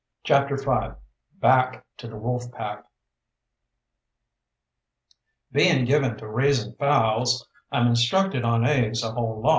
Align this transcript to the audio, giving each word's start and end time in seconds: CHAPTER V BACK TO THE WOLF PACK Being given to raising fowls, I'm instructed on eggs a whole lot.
CHAPTER 0.23 0.55
V 0.57 0.95
BACK 1.39 1.85
TO 1.97 2.07
THE 2.07 2.17
WOLF 2.17 2.51
PACK 2.51 2.85
Being 5.51 5.85
given 5.85 6.17
to 6.17 6.27
raising 6.27 6.73
fowls, 6.73 7.47
I'm 7.71 7.85
instructed 7.85 8.43
on 8.43 8.65
eggs 8.65 9.03
a 9.03 9.11
whole 9.11 9.39
lot. 9.39 9.49